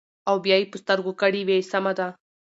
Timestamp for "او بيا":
0.29-0.55